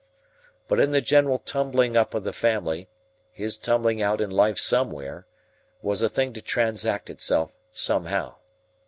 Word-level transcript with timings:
But 0.67 0.79
in 0.79 0.89
the 0.89 0.99
general 0.99 1.37
tumbling 1.37 1.95
up 1.95 2.15
of 2.15 2.23
the 2.23 2.33
family, 2.33 2.89
his 3.31 3.55
tumbling 3.55 4.01
out 4.01 4.19
in 4.19 4.31
life 4.31 4.57
somewhere, 4.57 5.27
was 5.83 6.01
a 6.01 6.09
thing 6.09 6.33
to 6.33 6.41
transact 6.41 7.11
itself 7.11 7.51
somehow. 7.71 8.37